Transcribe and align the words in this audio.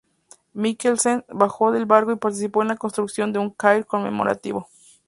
Mikkelsen 0.55 1.23
bajó 1.29 1.69
del 1.71 1.85
barco 1.85 2.11
y 2.11 2.15
participó 2.15 2.63
en 2.63 2.69
la 2.69 2.75
construcción 2.75 3.31
de 3.31 3.37
un 3.37 3.51
cairn 3.51 3.83
conmemorativo. 3.83 4.67